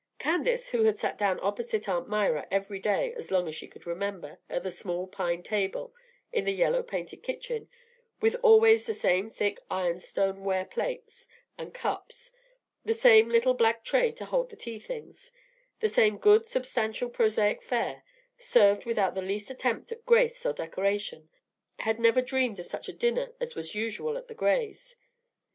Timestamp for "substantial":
16.47-17.07